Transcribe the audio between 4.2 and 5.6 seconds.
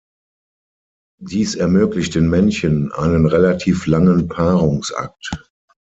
Paarungsakt.